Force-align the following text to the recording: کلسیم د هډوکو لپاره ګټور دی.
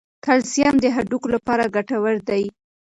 کلسیم 0.25 0.73
د 0.81 0.85
هډوکو 0.95 1.27
لپاره 1.35 1.71
ګټور 1.75 2.15
دی. 2.29 2.43